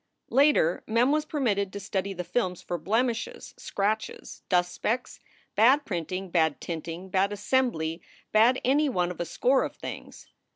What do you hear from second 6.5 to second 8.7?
tinting, bad assem bly, bad